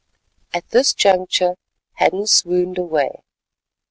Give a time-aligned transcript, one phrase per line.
[0.51, 1.53] At this juncture
[1.93, 3.21] Hadden swooned away.